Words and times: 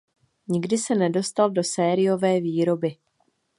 Nikdy 0.47 0.77
se 0.77 0.95
nedostal 0.95 1.49
do 1.51 1.63
sériové 1.63 2.39
výroby. 2.39 2.95